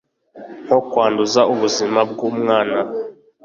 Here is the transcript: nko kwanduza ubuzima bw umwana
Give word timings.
nko 0.65 0.79
kwanduza 0.89 1.41
ubuzima 1.53 1.99
bw 2.09 2.19
umwana 2.29 2.79